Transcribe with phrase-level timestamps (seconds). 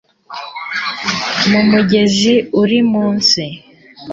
[1.49, 3.43] Mu mugezi uri munsi